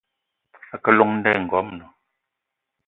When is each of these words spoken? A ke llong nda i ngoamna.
A 0.75 0.77
ke 0.83 0.89
llong 0.93 1.13
nda 1.17 1.31
i 1.37 1.39
ngoamna. 1.43 1.85